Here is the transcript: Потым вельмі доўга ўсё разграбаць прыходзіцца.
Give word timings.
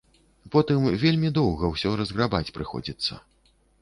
Потым 0.53 0.87
вельмі 1.03 1.29
доўга 1.39 1.69
ўсё 1.73 1.91
разграбаць 2.01 2.53
прыходзіцца. 2.57 3.13